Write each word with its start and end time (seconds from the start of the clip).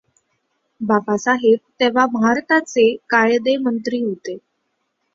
बाबासाहेब 0.81 1.59
तेव्हा 1.79 2.05
भारताचे 2.13 2.89
कायदेमंत्री 3.09 4.01
होते. 4.03 4.37